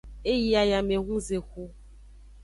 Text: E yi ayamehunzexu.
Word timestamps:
E 0.31 0.33
yi 0.43 0.51
ayamehunzexu. 0.61 1.63